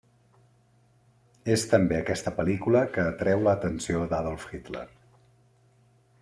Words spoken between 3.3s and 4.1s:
l'atenció